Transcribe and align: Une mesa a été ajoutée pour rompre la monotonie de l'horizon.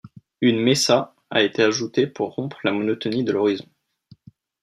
Une 0.41 0.59
mesa 0.59 1.13
a 1.29 1.43
été 1.43 1.61
ajoutée 1.61 2.07
pour 2.07 2.33
rompre 2.33 2.57
la 2.63 2.71
monotonie 2.71 3.23
de 3.23 3.31
l'horizon. 3.33 3.69